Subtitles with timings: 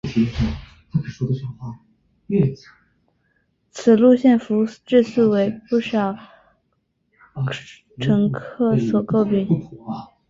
[3.69, 6.17] 此路线服务质素为不少
[7.99, 9.47] 乘客所诟病。